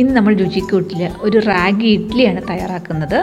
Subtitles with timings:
[0.00, 3.18] ഇന്ന് നമ്മൾ രുചിക്കൂട്ടിൽ ഒരു റാഗി ഇഡ്ഡലിയാണ് തയ്യാറാക്കുന്നത്.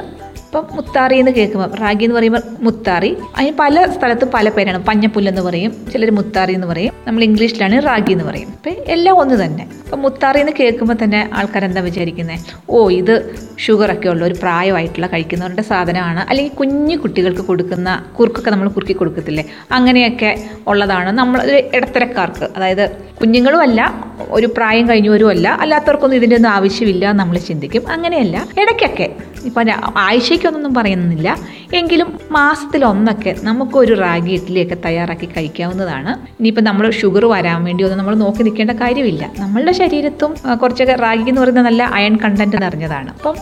[0.46, 4.80] ഇപ്പം മുത്താറി എന്ന് കേൾക്കുമ്പോൾ റാഗി എന്ന് പറയുമ്പോൾ മുത്താറി അതിന് പല സ്ഥലത്തും പല പേരാണ്.
[4.90, 8.50] പഞ്ഞപ്പുല്ലെന്ന് പറയും ചിലർ മുത്താറി എന്ന് പറയും നമ്മൾ ഇംഗ്ലീഷിലാണ് റാഗി എന്ന് പറയും.
[8.58, 9.66] അപ്പം എല്ലാം ഒന്ന് തന്നെ.
[9.95, 13.13] അപ്പം മുത്താറി എന്ന് കേൾക്കുമ്പോൾ തന്നെ ആൾക്കാർ എന്താ വിചാരിക്കുന്നത് ഓ ഇത്
[13.66, 16.26] ഷുഗറൊക്കെ ഉള്ള ഒരു പ്രായമായിട്ടുള്ള കഴിക്കുന്നവരുടെ സാധനമാണ്.
[16.30, 19.45] അല്ലെങ്കിൽ കുഞ്ഞു കുട്ടികൾക്ക് കൊടുക്കുന്ന കുറുക്കൊക്കെ നമ്മൾ കുറുക്കി കൊടുക്കത്തില്ലേ?
[19.71, 20.31] അങ്ങനെയൊക്കെ
[20.68, 22.45] ഉള്ളതാണ് നമ്മൾ ഒരു ഇടത്തരക്കാർക്ക്.
[22.55, 22.84] അതായത്
[23.21, 23.81] കുഞ്ഞുങ്ങളുമല്ല
[24.30, 27.90] ഒരു പ്രായം കഴിഞ്ഞവരും അല്ല അല്ലാത്തവർക്കൊന്നും ഇതിന്റെ ഒന്നും ആവശ്യമില്ല നമ്മൾ ചിന്തിക്കും.
[27.90, 28.38] അങ്ങനെയല്ല.
[28.62, 29.07] ഇടയ്ക്കൊക്കെ.
[29.46, 31.30] ഇപ്പം ആഴ്ചയ്ക്കൊന്നും പറയുന്നില്ല.
[31.74, 36.12] എങ്കിലും മാസത്തിലൊന്നൊക്കെ നമുക്കൊരു റാഗി ഇഡ്ഡലിയൊക്കെ തയ്യാറാക്കി കഴിക്കാവുന്നതാണ്.
[36.40, 39.30] ഇനിയിപ്പോൾ നമ്മൾ ഷുഗർ വരാൻ വേണ്ടി ഒന്നും നമ്മൾ നോക്കി നിൽക്കേണ്ട കാര്യമില്ല.
[39.40, 43.10] നമ്മളുടെ ശരീരത്തും കുറച്ചൊക്കെ റാഗി എന്ന് പറയുന്ന നല്ല അയൺ കണ്ടന്റ് നിറഞ്ഞതാണ്.
[43.10, 43.36] അപ്പം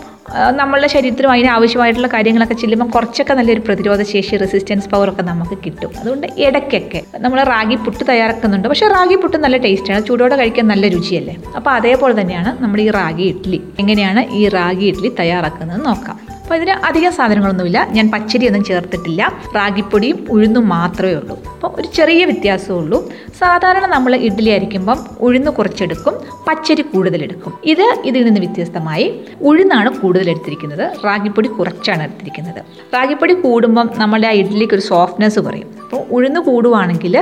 [0.56, 5.92] നമ്മളുടെ ശരീരത്തിനും അതിന് ആവശ്യമായിട്ടുള്ള കാര്യങ്ങളൊക്കെ ചെല്ലുമ്പോൾ കുറച്ചൊക്കെ നല്ലൊരു പ്രതിരോധ ശേഷി റെസിസ്റ്റൻസ് പവറൊക്കെ നമുക്ക് കിട്ടും.
[6.00, 8.68] അതുകൊണ്ട് ഇടയ്ക്കൊക്കെ നമ്മൾ റാഗി പുട്ട് തയ്യാറാക്കുന്നുണ്ട്.
[8.68, 11.36] പക്ഷേ റാഗി പുട്ട് നല്ല ടേസ്റ്റാണ് ചൂടോടെ കഴിക്കാൻ നല്ല രുചിയല്ലേ?
[11.56, 13.62] അപ്പോൾ അതേപോലെ തന്നെയാണ് നമ്മൾ ഈ റാഗി ഇഡ്ഡലി.
[13.80, 16.33] എങ്ങനെയാണ് ഈ റാഗി ഇഡ്ഡലി തയ്യാറാക്കുന്നത് നോക്കാം.
[16.44, 17.88] അപ്പോൾ ഇതിന് അധികം സാധനങ്ങളൊന്നുമില്ല.
[17.92, 19.34] ഞാൻ പച്ചരി ഒന്നും ചേർത്തിട്ടില്ല.
[19.56, 21.36] റാഗിപ്പൊടിയും ഉഴുന്നും മാത്രമേ ഉള്ളൂ.
[21.54, 23.12] അപ്പോൾ ഒരു ചെറിയ വ്യത്യാസമേ ഉള്ളൂ.
[23.40, 26.14] സാധാരണ നമ്മൾ ഇഡ്ഡലി അരിക്കുമ്പം ഉഴുന്ന് കുറച്ചെടുക്കും
[26.48, 27.54] പച്ചരി കൂടുതലെടുക്കും.
[27.66, 32.62] ഇത് ഇതിൽ നിന്ന് വ്യത്യസ്തമായി ഉഴുന്നാണ് കൂടുതൽ എടുത്തിരിക്കുന്നത് റാഗിപ്പൊടി കുറച്ചാണ് എടുത്തിരിക്കുന്നത്.
[32.94, 37.16] റാഗിപ്പൊടി കൂടുമ്പം നമ്മുടെ ആ ഇഡ്ഡലിക്ക് ഒരു സോഫ്റ്റ്നെസ് പറയും അപ്പോൾ ഉഴുന്ന് കൂടുവാണെങ്കിൽ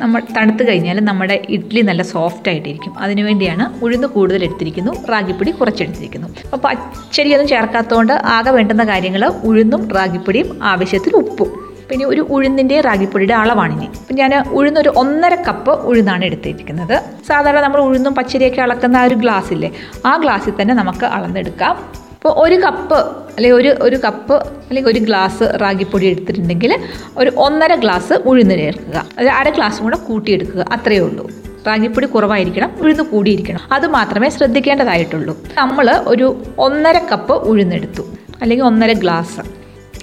[0.00, 2.92] നമ്മൾ തണുത്ത് കഴിഞ്ഞാൽ നമ്മുടെ ഇഡ്ഡലി നല്ല സോഫ്റ്റ് ആയിട്ടിരിക്കും.
[3.04, 4.92] അതിനുവേണ്ടിയാണ് ഉഴുന്ന് കൂടുതൽ എടുത്തിരിക്കുന്നു.
[5.12, 11.50] റാഗിപ്പൊടി കുറച്ചെടുത്തിരിക്കുന്നു അപ്പോൾ പച്ചരി ഒന്നും ചേർക്കാത്തതുകൊണ്ട് ആകെ വേണ്ടുന്ന കാര്യങ്ങൾ ഉഴുന്നും റാഗിപ്പൊടിയും ആവശ്യത്തിൽ ഉപ്പും.
[11.90, 13.88] പിന്നെ ഒരു ഉഴുന്നിന്റെ റാഗിപ്പൊടിയുടെ അളവാണിനി.
[14.00, 16.96] അപ്പം ഞാൻ ഉഴുന്നൊരു ഒന്നര കപ്പ് ഉഴുന്നാണ് എടുത്തിരിക്കുന്നത്.
[17.30, 19.70] സാധാരണ നമ്മൾ ഉഴുന്നും പച്ചരിയൊക്കെ അളക്കുന്ന ആ ഒരു ഗ്ലാസ് ഇല്ലേ
[20.10, 21.74] ആ ഗ്ലാസ്സിൽ തന്നെ നമുക്ക് അളന്നെടുക്കാം.
[22.18, 22.94] ഇപ്പോൾ ഒരു കപ്പ്
[23.36, 24.34] അല്ലെങ്കിൽ ഒരു ഒരു കപ്പ്
[24.68, 26.78] അല്ലെങ്കിൽ ഒരു ഗ്ലാസ് റാഗിപ്പൊടി എടുത്തിട്ടുണ്ടെങ്കിൽ
[27.16, 29.06] ഒരു ഒന്നര ഗ്ലാസ് ഉഴുന്ന് ചേർക്കുക.
[29.18, 30.66] അത് അര ഗ്ലാസ്സും കൂടെ കൂട്ടിയെടുക്കുക.
[30.72, 31.30] അത്രയേ ഉള്ളൂ.
[31.66, 33.60] റാഗിപ്പൊടി കുറവായിരിക്കണം ഉഴുന്ന് കൂടിയിരിക്കണം.
[33.72, 35.38] അത് മാത്രമേ ശ്രദ്ധിക്കേണ്ടതായിട്ടുള്ളൂ.
[35.54, 38.02] നമ്മൾ ഒരു ഒന്നര കപ്പ് ഉഴുന്നെടുത്തു.
[38.42, 39.40] അല്ലെങ്കിൽ ഒന്നര ഗ്ലാസ്.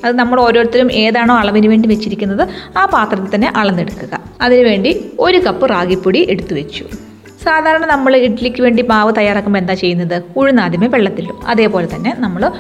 [0.06, 4.20] അത് നമ്മൾ ഓരോരുത്തരും ഏതാണോ അളവിന് വേണ്ടി വെച്ചിരിക്കുന്നത് ആ പാത്രത്തിൽ തന്നെ അളന്നെടുക്കുക.
[4.42, 6.86] അതിനുവേണ്ടി ഒരു കപ്പ് റാഗിപ്പൊടി എടുത്തു വെച്ചു.
[7.46, 10.24] സാധാരണ നമ്മൾ ഇഡ്ഡലിക്ക് വേണ്ടി മാവ് തയ്യാറാക്കുമ്പോൾ എന്താ ചെയ്യുന്നത്?
[10.38, 11.48] ഉഴുന്ന് ആദ്യമേ വെള്ളത്തിലിടും.
[11.48, 12.52] അതേപോലെ തന്നെ നമ്മൾ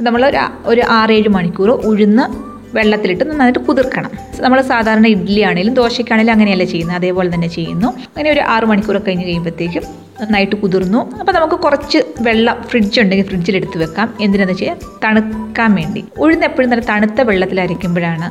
[0.00, 0.32] നമ്മൾ
[0.66, 4.10] ഒരു ആറേഴ് മണിക്കൂർ ഉഴുന്ന് വെള്ളത്തിലിട്ട് നന്നായിട്ട് കുതിർക്കണം.
[4.40, 6.96] നമ്മൾ സാധാരണ ഇഡ്ഡലി ആണെങ്കിലും ദോശയ്ക്കാണെങ്കിലും അങ്ങനെയല്ല ചെയ്യുന്നത്.
[6.96, 7.86] അതേപോലെ തന്നെ ചെയ്യുന്നു.
[7.86, 9.82] അങ്ങനെ ഒരു ആറ് മണിക്കൂറൊക്കെ കഴിഞ്ഞ് കഴിയുമ്പോഴത്തേക്കും
[10.20, 11.18] നന്നായിട്ട് കുതിർന്നു.
[11.18, 14.14] അപ്പോൾ നമുക്ക് കുറച്ച് വെള്ളം ഫ്രിഡ്ജ് ഉണ്ടെങ്കിൽ ഫ്രിഡ്ജിൽ എടുത്ത് വെക്കാം.
[14.20, 16.04] എന്തിനാന്ന് വെച്ചാൽ തണുക്കാൻ വേണ്ടി.
[16.18, 17.60] ഉഴുന്ന് എപ്പോഴും നല്ല തണുത്ത വെള്ളത്തിൽ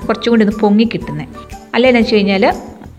[0.08, 1.28] കുറച്ചും കൂടി ഒന്ന് പൊങ്ങി കിട്ടുന്നത്.
[1.74, 2.54] അല്ലേന്ന് വെച്ച് കഴിഞ്ഞാൽ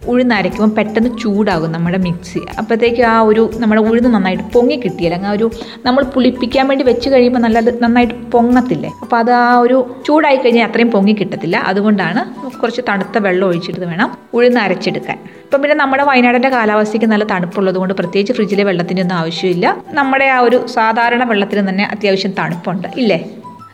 [0.09, 2.43] ഉഴുന്ന് അരയ്ക്കുമ്പോൾ പെട്ടെന്ന് ചൂടാകും നമ്മുടെ മിക്സി.
[2.59, 5.51] അപ്പോഴത്തേക്ക് ആ ഒരു നമ്മുടെ ഉഴുന്ന് നന്നായിട്ട് പൊങ്ങി കിട്ടിയില്ല അങ്ങനെ ഒരു
[5.87, 8.91] നമ്മൾ പുളിപ്പിക്കാൻ വേണ്ടി വെച്ച് കഴിയുമ്പോൾ നല്ല നന്നായിട്ട് പൊങ്ങത്തില്ലേ?
[9.03, 11.57] അപ്പോൾ അത് ആ ഒരു ചൂടായി കഴിഞ്ഞാൽ അത്രയും പൊങ്ങി കിട്ടത്തില്ല.
[11.57, 12.23] അതുകൊണ്ടാണ്
[12.59, 15.19] കുറച്ച് തണുത്ത വെള്ളം ഒഴിച്ചിട്ട് വേണം ഉഴുന്ന് അരച്ചെടുക്കാൻ.
[15.45, 19.77] ഇപ്പം പിന്നെ നമ്മുടെ വയനാടിന്റെ കാലാവസ്ഥയ്ക്ക് നല്ല തണുപ്പുള്ളത് കൊണ്ട് പ്രത്യേകിച്ച് ഫ്രിഡ്ജിലെ വെള്ളത്തിന്റെ ഒന്നും ആവശ്യമില്ല.
[19.91, 22.89] നമ്മുടെ ആ ഒരു സാധാരണ വെള്ളത്തിന് തന്നെ അത്യാവശ്യം തണുപ്പുണ്ട്.
[22.97, 23.19] ഇല്ലേ?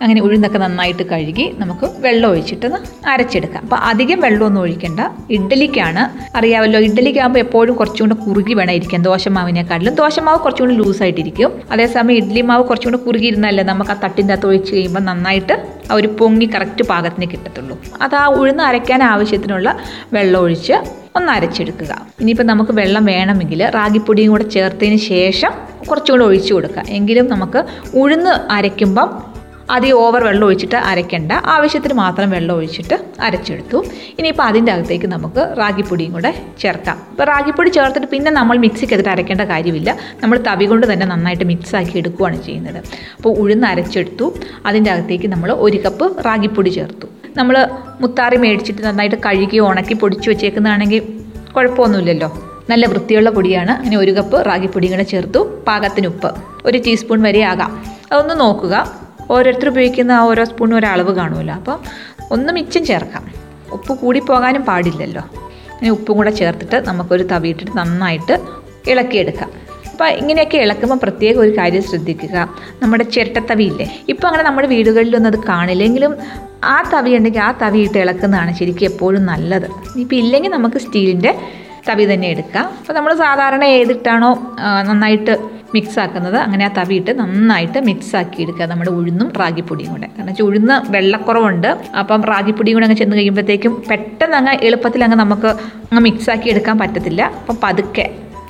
[0.03, 2.67] അങ്ങനെ ഉഴുന്നൊക്കെ നന്നായിട്ട് കഴുകി നമുക്ക് വെള്ളം ഒഴിച്ചിട്ട്
[3.07, 3.63] അരച്ചെടുക്കാം.
[3.63, 5.01] അപ്പോൾ അധികം വെള്ളമൊന്നും ഒഴിക്കേണ്ട.
[5.31, 6.03] ഇഡ്ഡലിക്കാണ്.
[6.37, 9.03] അറിയാമല്ലോ ഇഡ്ഡലിക്കാകുമ്പോൾ എപ്പോഴും കുറച്ചും കൂടെ കുറുകി വേണം ഇരിക്കാൻ.
[9.03, 11.63] ദോശമാവിനെക്കാട്ടിലും ദോശമാവ് കുറച്ചും കൂടി ലൂസായിട്ടിരിക്കും.
[11.73, 13.31] അതേസമയം ഇഡ്ഡലി മാവ് കുറച്ചും കൂടി കുറുകി
[13.63, 17.79] നമുക്ക് ആ തട്ടിന്റെ അകത്ത് ഒഴിച്ച് കഴിയുമ്പോൾ നന്നായിട്ട് ആ ഒരു പൊങ്ങി കറക്റ്റ് പാകത്തിന് കിട്ടത്തുള്ളൂ.
[18.03, 19.79] അത് ആ ഉഴുന്ന് അരയ്ക്കാൻ ആവശ്യത്തിനുള്ള
[20.13, 20.73] വെള്ളം ഒഴിച്ച്
[21.17, 22.07] ഒന്ന് അരച്ചെടുക്കുക.
[22.21, 25.53] ഇനിയിപ്പോൾ നമുക്ക് വെള്ളം വേണമെങ്കിൽ റാഗിപ്പൊടിയും കൂടെ ചേർത്തതിന് ശേഷം
[25.89, 26.83] കുറച്ചും കൂടെ ഒഴിച്ചു കൊടുക്കുക.
[26.89, 27.65] എങ്കിലും നമുക്ക്
[27.95, 29.32] ഉഴുന്ന് അരയ്ക്കുമ്പം
[29.73, 31.33] അധികം ഓവർ വെള്ളം ഒഴിച്ചിട്ട് അരയ്ക്കേണ്ട.
[31.33, 33.85] ആവശ്യത്തിന് മാത്രം വെള്ളം ഒഴിച്ചിട്ട് അരച്ചെടുത്തു.
[34.19, 36.97] ഇനിയിപ്പോൾ അതിന്റെ അകത്തേക്ക് നമുക്ക് റാഗിപ്പൊടിയും കൂടെ ചേർക്കാം.
[37.11, 39.97] ഇപ്പോൾ റാഗിപ്പൊടി ചേർത്തിട്ട് പിന്നെ നമ്മൾ മിക്സിക്കകത്തിട്ട് അരയ്ക്കേണ്ട കാര്യമില്ല.
[40.23, 42.79] നമ്മൾ തവി കൊണ്ട് തന്നെ നന്നായിട്ട് മിക്സ് ആക്കി എടുക്കുകയാണ് ചെയ്യുന്നത്.
[43.17, 44.35] അപ്പോൾ ഉഴുന്ന് അരച്ചെടുത്തു.
[44.67, 47.07] അതിന്റെ അകത്തേക്ക് നമ്മൾ ഒരു കപ്പ് റാഗിപ്പൊടി ചേർത്തു.
[47.37, 47.69] നമ്മൾ
[48.01, 51.03] മുത്താറി മേടിച്ചിട്ട് നന്നായിട്ട് കഴുകി ഉണക്കി പൊടിച്ച് വെച്ചേക്കുന്നതാണെങ്കിൽ
[51.57, 52.29] കുഴപ്പമൊന്നുമില്ലല്ലോ.
[52.71, 53.71] നല്ല വൃത്തിയുള്ള പൊടിയാണ്.
[53.71, 55.39] അങ്ങനെ ഒരു കപ്പ് റാഗിപ്പൊടിയും കൂടെ ചേർത്തു.
[55.69, 56.31] പാകത്തിന് ഉപ്പ്.
[56.67, 57.85] ഒരു ടീസ്പൂൺ വരെ ആകാം.
[58.13, 59.02] അതൊന്ന് നോക്കുക.
[59.33, 61.79] ഓരോരുത്തർ ഉപയോഗിക്കുന്ന ആ ഓരോ സ്പൂണും അളവ് കാണുമല്ലോ അപ്പം
[62.31, 63.25] ഒന്ന് മിച്ചം ചേർക്കാം.
[63.73, 65.23] ഉപ്പ് കൂടിപ്പോകാനും പാടില്ലല്ലോ.
[65.73, 68.39] അങ്ങനെ ഉപ്പും കൂടെ ചേർത്തിട്ട് നമുക്കൊരു തവിയിട്ടിട്ട് നന്നായിട്ട്
[68.91, 69.51] ഇളക്കിയെടുക്കാം.
[69.91, 72.49] അപ്പോൾ ഇങ്ങനെയൊക്കെ ഇളക്കുമ്പോൾ പ്രത്യേകം ഒരു കാര്യം ശ്രദ്ധിക്കുക.
[72.83, 73.87] നമ്മുടെ ചിരട്ടത്തവിയില്ലേ?
[74.09, 76.17] ഇപ്പോൾ അങ്ങനെ നമ്മുടെ വീടുകളിലൊന്നും അത് കാണില്ലെങ്കിലും
[76.65, 79.67] ആ തവി ഉണ്ടെങ്കിൽ ആ തവി ഇട്ട് ഇളക്കുന്നതാണ് ശരിക്കും എപ്പോഴും നല്ലത്.
[79.67, 81.35] ഇനിയിപ്പോൾ ഇല്ലെങ്കിൽ നമുക്ക് സ്റ്റീലിന്റെ
[81.89, 82.65] തവി തന്നെ എടുക്കാം.
[82.65, 84.57] അപ്പോൾ നമ്മൾ സാധാരണ ഏതിട്ടാണോ
[84.91, 90.07] നന്നായിട്ട് മിക്സ് ആക്കുന്നത് അങ്ങനെ ആ തവിയിട്ട് നന്നായിട്ട് മിക്സ് ആക്കി എടുക്കുക നമ്മുടെ ഉഴുന്നും റാഗിപ്പൊടിയും കൂടെ.
[90.07, 91.71] കാരണം വെച്ചാൽ ഉഴുന്ന് വെള്ളക്കുറവുണ്ട്.
[92.01, 95.47] അപ്പം റാഗിപ്പൊടിയും കൂടെ അങ്ങ് ചെന്ന് കഴിയുമ്പോഴത്തേക്കും പെട്ടെന്ന് അങ്ങ് എളുപ്പത്തിൽ അങ്ങ് നമുക്ക്
[95.91, 97.23] അങ്ങ് മിക്സ് ആക്കി എടുക്കാൻ പറ്റത്തില്ല.
[97.23, 98.07] അപ്പം പതുക്കെ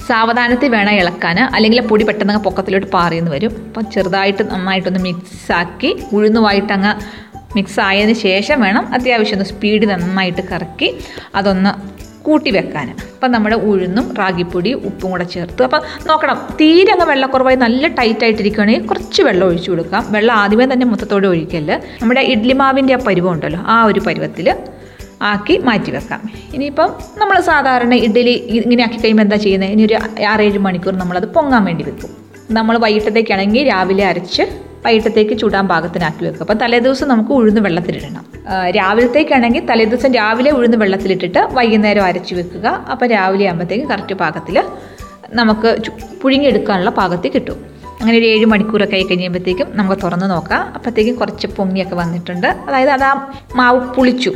[0.09, 1.39] സാവധാനത്തിൽ വേണം ഇളക്കാൻ.
[1.55, 3.53] അല്ലെങ്കിൽ പൊടി പെട്ടെന്ന് അങ്ങ് പൊക്കത്തിലോട്ട് പാറിയെന്ന് വരും.
[3.69, 6.95] അപ്പം ചെറുതായിട്ട് നന്നായിട്ടൊന്ന് മിക്സ് ആക്കി ഉഴുന്നുമായിട്ട് അങ്ങ്
[7.57, 10.89] മിക്സ് ആയതിന് ശേഷം വേണം അത്യാവശ്യം ഒന്ന് സ്പീഡ് നന്നായിട്ട് കറക്കി
[11.35, 12.89] അതൊന്ന് കൂട്ടി വെക്കാൻ.
[13.15, 15.63] അപ്പം നമ്മുടെ ഉഴുന്നും റാഗിപ്പൊടി ഉപ്പും കൂടെ ചേർത്ത്.
[15.69, 20.87] അപ്പം നോക്കണം തീരെ അങ്ങ് വെള്ളക്കുറവായി നല്ല ടൈറ്റ് ആയിട്ടിരിക്കുകയാണെങ്കിൽ കുറച്ച് വെള്ളം ഒഴിച്ചു കൊടുക്കാം വെള്ളം ആദ്യമേ തന്നെ
[20.87, 21.77] മൊത്തത്തോടെ ഒഴിക്കല്ല്.
[22.03, 24.49] നമ്മുടെ ഇഡ്ലി മാവിന്റെ ആ പരുവം ഉണ്ടല്ലോ ആ ഒരു പരുവത്തിൽ
[25.23, 26.21] ആക്കി മാറ്റി വെക്കാം.
[26.55, 26.91] ഇനിയിപ്പം
[27.21, 29.71] നമ്മൾ സാധാരണ ഇഡ്ഡലി ഇങ്ങനെ ആക്കി കഴിയുമ്പോൾ എന്താ ചെയ്യുന്നത്?
[29.71, 29.97] ഇനി ഒരു
[30.33, 32.11] ആറേഴ് മണിക്കൂർ നമ്മളത് പൊങ്ങാൻ വേണ്ടി വെക്കും.
[32.51, 34.45] നമ്മൾ വൈകിട്ടത്തേക്കാണെങ്കിൽ രാവിലെ അരച്ച്
[34.87, 36.43] വൈകിട്ടത്തേക്ക് ചൂടാൻ പാകത്തിനാക്കി വെക്കുക.
[36.43, 38.25] അപ്പം തലേദിവസം നമുക്ക് ഉഴുന്ന് വെള്ളത്തിലിടണം.
[38.77, 42.67] രാവിലത്തേക്കാണെങ്കിൽ തലേദിവസം രാവിലെ ഉഴുന്ന് വെള്ളത്തിലിട്ടിട്ട് വൈകുന്നേരം അരച്ച് വെക്കുക.
[42.91, 44.63] അപ്പം രാവിലെ ആകുമ്പോഴത്തേക്ക് കറക്റ്റ് പാകത്തിൽ
[45.31, 45.77] നമുക്ക്
[46.23, 47.59] പുഴുങ്ങിയെടുക്കാനുള്ള പാകത്തിൽ കിട്ടും.
[48.01, 50.63] അങ്ങനെ ഒരു ഏഴ് മണിക്കൂറൊക്കെ ആയി കഴിയുമ്പോഴത്തേക്കും നമുക്ക് തുറന്ന് നോക്കാം.
[50.75, 52.47] അപ്പോഴത്തേക്കും കുറച്ച് പൊങ്ങിയൊക്കെ വന്നിട്ടുണ്ട്.
[52.47, 53.13] അതായത് അത് ആ
[53.57, 54.33] മാവ് പുളിച്ചു.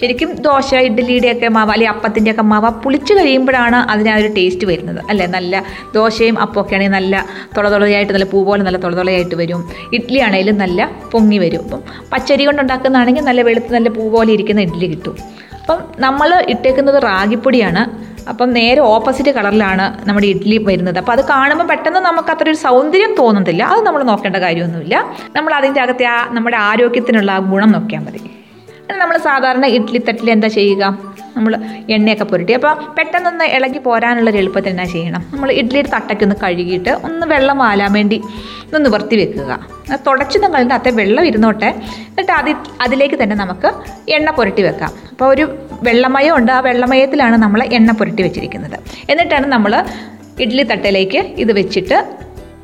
[0.00, 5.00] ശരിക്കും ദോശ ഇഡ്ഡലിയുടെയൊക്കെ മാവ് അല്ലെങ്കിൽ അപ്പത്തിന്റെയൊക്കെ മാവ് പുളിച്ച് കഴിയുമ്പോഴാണ് അതിന് ആ ഒരു ടേസ്റ്റ് വരുന്നത്.
[5.10, 5.26] അല്ലേ?
[5.26, 5.64] നല്ല
[5.94, 7.26] ദോശയും അപ്പമൊക്കെ ആണെങ്കിൽ നല്ല
[7.56, 9.68] തുളതുളയായിട്ട് നല്ല പൂ പോലെ നല്ല തുളതുളയായിട്ട് വരും.
[9.92, 11.60] ഇഡ്ഡലി ആണെങ്കിലും നല്ല പൊങ്ങി വരും.
[11.60, 11.82] അപ്പം
[12.12, 15.16] പച്ചരി കൊണ്ടുണ്ടാക്കുന്നതാണെങ്കിൽ നല്ല വെളുത്ത് നല്ല പൂ പോലെ ഇരിക്കുന്ന ഇഡ്ഡലി കിട്ടും.
[15.60, 18.10] അപ്പം നമ്മൾ ഇട്ടേക്കുന്നത് റാഗിപ്പൊടിയാണ്.
[18.28, 20.98] അപ്പം നേരെ ഓപ്പോസിറ്റ് കളറിലാണ് നമ്മുടെ ഇഡ്ഡലി വരുന്നത്.
[20.98, 25.04] അപ്പോൾ അത് കാണുമ്പോൾ പെട്ടെന്ന് നമുക്ക് അത്ര ഒരു സൗന്ദര്യം തോന്നുന്നില്ല അത് നമ്മൾ നോക്കേണ്ട കാര്യമൊന്നുമില്ല.
[25.36, 28.29] നമ്മൾ അതിന്റെ അകത്തെ ആ നമ്മുടെ ആരോഗ്യത്തിനുള്ള ഗുണം നോക്കിയാൽ മതി.
[28.98, 30.84] നമ്മൾ സാധാരണ ഇഡ്ഡലി തട്ടിൽ എന്താ ചെയ്യുക?
[31.36, 31.58] നമ്മൾ
[31.90, 32.52] എണ്ണയൊക്കെ പുരട്ടി.
[32.52, 35.22] അപ്പോൾ പെട്ടെന്നൊന്ന് ഇളകി പോരാനുള്ള ഒരു എളുപ്പത്തിൽ എന്നാ ചെയ്യണം?
[35.32, 38.22] നമ്മൾ ഇഡ്ഡലിയുടെ തട്ടൊക്കെ ഒന്ന് കഴുകിയിട്ട് ഒന്ന് വെള്ളം വാലാൻ വേണ്ടി
[38.66, 39.68] ഒന്ന് നിവർത്തി വെക്കുക.
[39.92, 41.66] അത് തുടച്ചൊന്നും കളഞ്ഞിട്ട് അത്തെ വെള്ളം ഇരുന്നോട്ടെ.
[42.08, 43.70] എന്നിട്ട് അതി അതിലേക്ക് തന്നെ നമുക്ക്
[44.08, 44.92] എണ്ണ പുരട്ടി വെക്കാം.
[45.10, 46.52] അപ്പോൾ ഒരു വെള്ളമയം ഉണ്ട്.
[46.52, 48.78] ആ വെള്ളമയത്തിലാണ് നമ്മൾ എണ്ണ പുരട്ടി വെച്ചിരിക്കുന്നത്.
[49.10, 49.84] എന്നിട്ടാണ് നമ്മൾ
[50.38, 52.16] ഇഡ്ഡലി തട്ടയിലേക്ക് ഇത് വെച്ചിട്ട്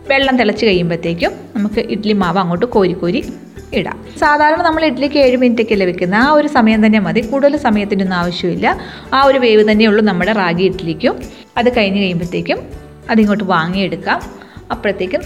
[0.08, 3.25] വെള്ളം തിളച്ച് കഴിയുമ്പോഴത്തേക്കും നമുക്ക് ഇഡ്ഡലി മാവ് അങ്ങോട്ട് കോരി കോരി
[3.74, 4.04] ഇടാം.
[4.18, 7.20] സാധാരണ നമ്മൾ ഇഡ്ഡലിക്ക് ഏഴ് മിനിറ്റൊക്കെ ലഭിക്കുന്ന ആ ഒരു സമയം തന്നെ മതി.
[7.20, 8.78] കൂടുതൽ സമയത്തിന്റെ ഒന്നും ആവശ്യമില്ല.
[9.14, 11.18] ആ ഒരു വേവ് തന്നെയുള്ളൂ നമ്മുടെ റാഗി ഇഡ്ഡലിക്കും
[11.56, 12.58] അത് കഴിഞ്ഞ് കഴിയുമ്പോഴത്തേക്കും
[13.10, 14.20] അതിങ്ങോട്ട് വാങ്ങിയെടുക്കാം.
[14.70, 15.20] അപ്പോഴത്തേക്കും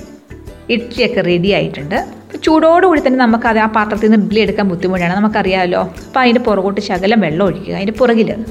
[0.71, 2.07] ഇഡ്ഡലിയൊക്കെ റെഡി ആയിട്ടുണ്ട്.
[2.43, 5.17] ചൂടോടുകൂടി തന്നെ നമുക്ക് അത് ആ പാത്രത്തിൽ നിന്ന് ഇഡ്ഡലി എടുക്കാൻ ബുദ്ധിമുട്ടാണ്.
[5.17, 5.81] നമുക്കറിയാമല്ലോ.
[5.81, 7.75] അപ്പോൾ അതിന്റെ പുറകോട്ട് ശകലം വെള്ളം ഒഴിക്കുക.
[7.75, 8.45] അതിന്റെ പുറകിൽ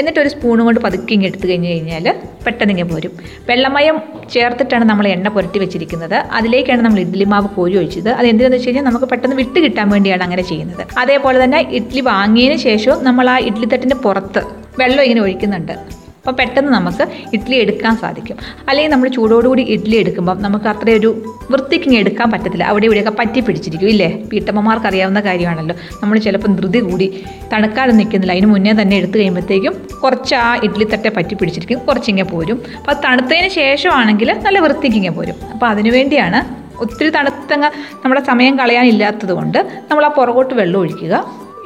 [0.00, 2.06] എന്നിട്ട് ഒരു സ്പൂൺ കൊണ്ട് പതുക്കി ഇങ്ങനെ എടുത്തു കഴിഞ്ഞ് കഴിഞ്ഞാൽ
[2.46, 3.12] പെട്ടെന്ന് ഇങ്ങനെ പോരും.
[3.48, 3.96] വെള്ളമയം
[4.34, 6.16] ചേർത്തിട്ടാണ് നമ്മൾ എണ്ണ പുരട്ടി വെച്ചിരിക്കുന്നത്.
[6.38, 8.10] അതിലേക്കാണ് നമ്മൾ ഇഡ്ഡലി മാവ് കോരി ഒഴിച്ചത്.
[8.18, 10.84] അത് എന്തിനാന്ന് വെച്ച് കഴിഞ്ഞാൽ നമുക്ക് പെട്ടെന്ന് വിട്ട് കിട്ടാൻ വേണ്ടിയാണ് അങ്ങനെ ചെയ്യുന്നത്.
[11.02, 14.42] അതേപോലെ തന്നെ ഇഡ്ഡലി വാങ്ങിയതിന് ശേഷവും നമ്മൾ ആ ഇഡ്ഡലി തട്ടിന്റെ പുറത്ത്
[14.82, 15.76] വെള്ളം ഇങ്ങനെ ഒഴിക്കുന്നുണ്ട്.
[16.24, 17.04] അപ്പോൾ പെട്ടെന്ന് നമുക്ക്
[17.36, 18.36] ഇഡ്ഡലി എടുക്കാൻ സാധിക്കും.
[18.68, 21.10] അല്ലെങ്കിൽ നമ്മൾ ചൂടോടുകൂടി ഇഡ്ഡലി എടുക്കുമ്പം നമുക്ക് അത്രയൊരു
[21.50, 22.64] വൃത്തിക്ക് ഇങ്ങനെ എടുക്കാൻ പറ്റത്തില്ല.
[22.64, 24.08] അവിടെ ഇവിടെയൊക്കെ പറ്റി പിടിച്ചിരിക്കും ഇല്ലേ?
[24.32, 25.74] വീട്ടമ്മമാർക്ക് അറിയാവുന്ന കാര്യമാണല്ലോ.
[26.02, 27.06] നമ്മൾ ചിലപ്പം ധൃതി കൂടി
[27.52, 28.32] തണുക്കാതെ നിൽക്കുന്നില്ല.
[28.32, 32.58] അതിന് മുന്നേ തന്നെ എടുത്തു കഴിയുമ്പോഴത്തേക്കും കുറച്ച് ആ ഇഡ്ഡലി തട്ടെ പറ്റി പിടിച്ചിരിക്കും കുറച്ചിങ്ങനെ പോരും.
[32.80, 35.36] അപ്പോൾ തണുത്തതിന് ശേഷമാണെങ്കിൽ നല്ല വൃത്തിക്ക് ഇങ്ങനെ പോരും.
[35.52, 36.40] അപ്പോൾ അതിനു വേണ്ടിയാണ്
[36.84, 37.70] ഒത്തിരി തണുത്തങ്ങ്
[38.04, 39.58] നമ്മുടെ സമയം കളയാനില്ലാത്തത് കൊണ്ട്
[39.90, 41.14] നമ്മൾ ആ പുറകോട്ട് വെള്ളം ഒഴിക്കുക.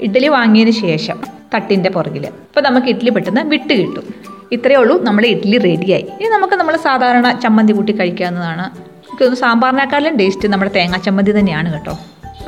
[0.07, 1.19] ഇഡ്ഡലി വാങ്ങിയതിന് ശേഷം
[1.55, 4.05] തട്ടിന്റെ പുറകിൽ അപ്പോൾ നമുക്ക് ഇഡ്ഡലി പെട്ടെന്ന് വിട്ട് കിട്ടും.
[4.53, 5.03] ഇത്രയേ ഉള്ളൂ.
[5.03, 6.03] നമ്മുടെ ഇഡ്ഡലി റെഡിയായി.
[6.03, 8.67] ഇനി നമുക്ക് നമ്മൾ സാധാരണ ചമ്മന്തി കൂട്ടി കഴിക്കാവുന്നതാണ്.
[9.06, 11.99] എനിക്കൊന്ന് സാമ്പാറിനേക്കാളും ടേസ്റ്റ് നമ്മുടെ തേങ്ങാ ചമ്മന്തി തന്നെയാണ് കേട്ടോ.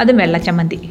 [0.01, 0.91] അതും വെള്ള ചമ്മന്തി.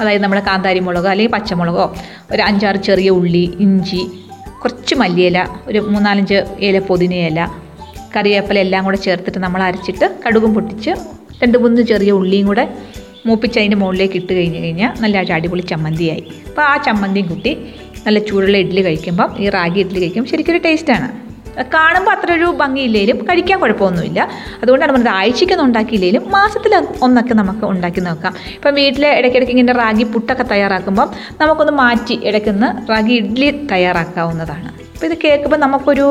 [0.00, 1.94] അതായത് നമ്മുടെ കാന്താരി മുളകോ അല്ലെങ്കിൽ പച്ചമുളകോ
[2.32, 4.02] ഒരു അഞ്ചാറ് ചെറിയ ഉള്ളി ഇഞ്ചി
[4.62, 7.48] കുറച്ച് മല്ലിയില ഒരു മൂന്നാലഞ്ച് ഇല പൊതിനയില
[8.16, 10.90] കറിവേപ്പില എല്ലാം കൂടെ ചേർത്തിട്ട് നമ്മൾ അരച്ചിട്ട് കടുകും പൊട്ടിച്ച്
[11.42, 12.68] രണ്ട് മൂന്ന് ചെറിയ ഉള്ളിയും കൂടെ
[13.26, 16.24] മൂപ്പിച്ച് അതിന്റെ മുകളിലേക്ക് ഇട്ട് കഴിഞ്ഞ് കഴിഞ്ഞാൽ നല്ല അടിപൊളി ചമ്മന്തിയായി.
[16.48, 17.52] അപ്പോൾ ആ ചമ്മന്തിയും കൂട്ടി
[18.06, 21.08] നല്ല ചൂടുള്ള ഇഡ്ഡലി കഴിക്കുമ്പം ഈ റാഗി ഇഡ്ഡലി കഴിക്കുമ്പോൾ ശരിക്കൊരു ടേസ്റ്റാണ്
[21.74, 24.20] കാണുമ്പോൾ അത്ര ഒരു ഭംഗിയില്ലേലും കഴിക്കാൻ കുഴപ്പമൊന്നുമില്ല.
[24.62, 26.72] അതുകൊണ്ടാണ് പറഞ്ഞത് ആഴ്ചയ്ക്കൊന്നും ഉണ്ടാക്കിയില്ലെങ്കിലും മാസത്തിൽ
[27.06, 28.32] ഒന്നൊക്കെ നമുക്ക് ഉണ്ടാക്കി നോക്കാം.
[28.56, 31.08] ഇപ്പം വീട്ടിൽ ഇടയ്ക്കിടയ്ക്ക് ഇങ്ങനെ റാഗി പുട്ടൊക്കെ തയ്യാറാക്കുമ്പം
[31.40, 34.68] നമുക്കൊന്ന് മാറ്റി ഇടയ്ക്കൊന്ന് റാഗി ഇഡ്ഡലി തയ്യാറാക്കാവുന്നതാണ്.
[34.94, 36.08] അപ്പോൾ ഇത് കേൾക്കുമ്പോൾ നമുക്കൊരു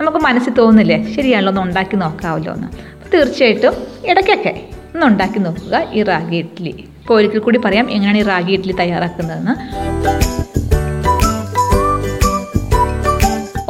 [0.00, 2.68] നമുക്ക് മനസ്സിൽ തോന്നില്ലേ ശരിയാണല്ലോ ഒന്ന് ഉണ്ടാക്കി നോക്കാമല്ലോ എന്ന്.
[3.14, 3.74] തീർച്ചയായിട്ടും
[4.10, 4.54] ഇടയ്ക്കൊക്കെ
[4.94, 6.72] ഒന്ന് ഉണ്ടാക്കി നോക്കുക ഈ റാഗി ഇഡ്ഡലി.
[7.00, 9.54] ഇപ്പോൾ ഒരിക്കൽ കൂടി പറയാം എങ്ങനെയാണ് ഈ റാഗി ഇഡ്ഡലി തയ്യാറാക്കുന്നതെന്ന്.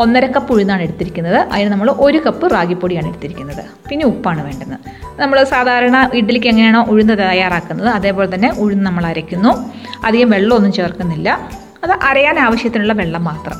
[0.02, 1.38] ഒന്നര കപ്പ് ഉഴുന്നാണ് എടുത്തിരിക്കുന്നത്.
[1.54, 3.62] അതിന് നമ്മൾ ഒരു കപ്പ് റാഗിപ്പൊടിയാണ് എടുത്തിരിക്കുന്നത്.
[3.88, 4.76] പിന്നെ ഉപ്പാണ് വേണ്ടത്
[5.22, 9.52] നമ്മൾ സാധാരണ ഇഡ്ഡലിക്ക് എങ്ങനെയാണോ ഉഴുന്ന് തയ്യാറാക്കുന്നത് അതേപോലെ തന്നെ ഉഴുന്ന് നമ്മൾ അരയ്ക്കുന്നു.
[10.08, 11.28] അധികം വെള്ളമൊന്നും ചേർക്കുന്നില്ല.
[11.84, 13.58] അത് അരയാൻ ആവശ്യത്തിനുള്ള വെള്ളം മാത്രം.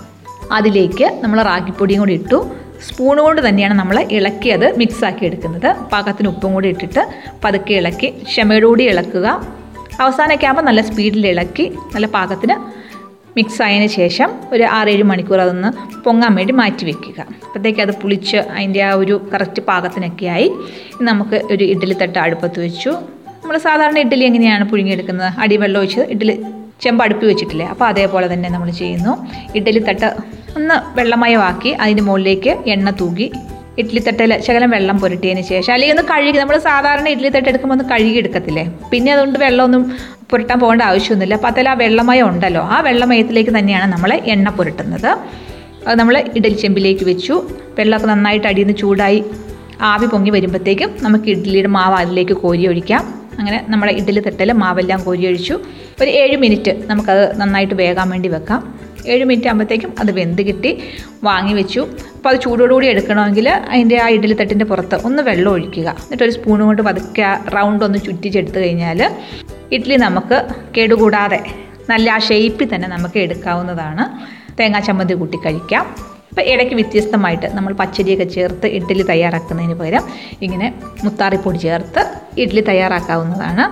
[0.59, 2.39] അതിലേക്ക് നമ്മൾ റാഗിപ്പൊടിയും കൂടി ഇട്ടു.
[2.87, 5.69] സ്പൂൺ കൊണ്ട് തന്നെയാണ് നമ്മൾ ഇളക്കി അത് മിക്സാക്കി എടുക്കുന്നത്.
[5.93, 7.03] പാകത്തിന് ഉപ്പും കൂടി ഇട്ടിട്ട്
[7.45, 9.27] പതുക്കെ ഇളക്കി ക്ഷമയോടുകൂടി ഇളക്കുക.
[10.05, 12.55] അവസാനമൊക്കെ ആകുമ്പോൾ നല്ല സ്പീഡിൽ ഇളക്കി നല്ല പാകത്തിന്
[13.37, 15.69] മിക്സ് ആയതിനു ശേഷം ഒരു ആറേഴ് മണിക്കൂർ അതൊന്ന്
[16.05, 17.19] പൊങ്ങാൻ വേണ്ടി മാറ്റി വെക്കുക.
[17.45, 20.49] അപ്പോഴത്തേക്ക് അത് പുളിച്ച് അതിന്റെ ആ ഒരു കറക്റ്റ് പാകത്തിനൊക്കെ ആയി
[21.09, 22.93] നമുക്ക് ഒരു ഇഡ്ഡലി തട്ട് അടുപ്പത്ത് വെച്ചു.
[23.43, 25.31] നമ്മൾ സാധാരണ ഇഡ്ഡലി എങ്ങനെയാണ് പുഴുങ്ങിയെടുക്കുന്നത്?
[25.45, 26.35] അടിവെള്ളം ഒഴിച്ച് ഇഡ്ഡലി
[26.83, 27.67] ചെമ്പ് അടുപ്പി വെച്ചിട്ടില്ലേ?
[27.73, 29.15] അപ്പോൾ അതേപോലെ തന്നെ നമ്മൾ ചെയ്യുന്നു.
[29.59, 30.11] ഇഡ്ഡലി തട്ട്
[30.59, 33.27] ഒന്ന് വെള്ളമയമാക്കി അതിന്റെ മുകളിലേക്ക് എണ്ണ തൂകി
[33.81, 37.87] ഇഡ്ഡലി തട്ടയിൽ ശകലം വെള്ളം പുരട്ടിയതിന് ശേഷം അല്ലെങ്കിൽ ഒന്ന് കഴുകി നമ്മൾ സാധാരണ ഇഡ്ഡലി തട്ട് എടുക്കുമ്പോൾ ഒന്ന്
[37.93, 39.85] കഴുകി എടുക്കത്തില്ലേ പിന്നെ അതുകൊണ്ട് വെള്ളമൊന്നും
[40.31, 41.35] പുരട്ടാൻ പോകേണ്ട ആവശ്യമൊന്നുമില്ല.
[41.35, 42.63] അപ്പോൾ അതിൽ ആ വെള്ളമയം ഉണ്ടല്ലോ.
[42.63, 45.11] ആ വെള്ളമയത്തിലേക്ക് തന്നെയാണ് നമ്മൾ എണ്ണ പുരട്ടുന്നത്.
[45.87, 47.51] അത് നമ്മൾ ഇഡലി ചെമ്പിലേക്ക് വെച്ചു.
[47.79, 49.25] വെള്ളമൊക്കെ നന്നായിട്ട് അടിയിൽ നിന്ന് ചൂടായി
[49.81, 53.21] ആവി പൊങ്ങി വരുമ്പോഴത്തേക്കും നമുക്ക് ഇഡ്ഡലിയുടെ മാവ് അതിലേക്ക് കോരി ഒഴിക്കാം.
[53.39, 55.61] അങ്ങനെ നമ്മുടെ ഇഡ്ഡലി തട്ടൽ മാവെല്ലാം കോരി ഒഴിച്ചു.
[56.01, 58.81] ഒരു ഏഴ് മിനിറ്റ് നമുക്കത് നന്നായിട്ട് വേകാൻ വേണ്ടി വെക്കാം.
[59.07, 60.79] ഏഴ് മിനിറ്റ് ആകുമ്പോഴത്തേക്കും അത് വെന്ത് കിട്ടി.
[61.25, 61.81] വാങ്ങി വെച്ചു.
[62.17, 65.89] അപ്പോൾ അത് ചൂടോടുകൂടി എടുക്കണമെങ്കിൽ അതിന്റെ ആ ഇഡ്ഡലി തട്ടിന്റെ പുറത്ത് ഒന്ന് വെള്ളം ഒഴിക്കുക.
[65.91, 69.11] എന്നിട്ട് ഒരു സ്പൂൺ കൊണ്ട് പതുക്കെ റൗണ്ട് ഒന്ന് ചുറ്റിച്ചെടുത്ത് കഴിഞ്ഞാൽ
[69.73, 70.39] ഇഡ്ഡലി നമുക്ക്
[70.77, 71.41] കേടുകൂടാതെ
[71.91, 74.05] നല്ല ആ ഷേപ്പിൽ തന്നെ നമുക്ക് എടുക്കാവുന്നതാണ്.
[74.59, 75.85] തേങ്ങാ ചമ്മന്തി കൂട്ടി കഴിക്കാം.
[76.31, 80.05] അപ്പോൾ ഇടയ്ക്ക് വ്യത്യസ്തമായിട്ട് നമ്മൾ പച്ചരിയൊക്കെ ചേർത്ത് ഇഡ്ഡലി തയ്യാറാക്കുന്നതിന് പകരം
[80.43, 80.75] ഇങ്ങനെ
[81.05, 82.03] മുത്താറിപ്പൊടി ചേർത്ത്
[82.39, 83.65] ഇഡ്ഡലി തയ്യാറാക്കാവുന്നതാണ്.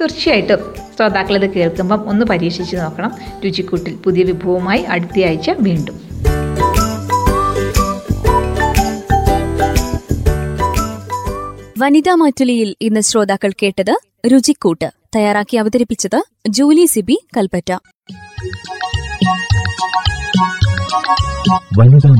[0.00, 0.60] തീർച്ചയായിട്ടും
[0.96, 3.12] ശ്രോതാക്കൾ ഇത് കേൾക്കുമ്പം ഒന്ന് പരീക്ഷിച്ച് നോക്കണം.
[3.44, 6.07] രുചിക്കൂട്ടിൽ പുതിയ വിഭവവുമായി അടുത്തയാഴ്ച വീണ്ടും.
[11.78, 13.94] വനിതാ മാറ്റുലിയിൽ ഇന്ന് ശ്രോതാക്കൾ കേട്ടത്
[14.32, 16.18] രുചിക്കൂട്ട് തയ്യാറാക്കി അവതരിപ്പിച്ചത്
[16.48, 17.70] ജൂലി സിബി കൽപ്പറ്റ.
[21.78, 22.12] വനിതാ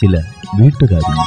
[0.00, 0.14] ചില
[0.58, 1.26] വീട്ടുകാര്യങ്ങൾ